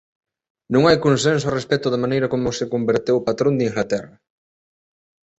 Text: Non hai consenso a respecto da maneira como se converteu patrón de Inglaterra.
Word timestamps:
Non 0.73 0.83
hai 0.85 0.97
consenso 1.05 1.45
a 1.47 1.55
respecto 1.59 1.87
da 1.89 2.01
maneira 2.03 2.31
como 2.33 2.49
se 2.57 2.65
converteu 2.73 3.17
patrón 3.27 3.53
de 3.55 3.63
Inglaterra. 3.69 4.15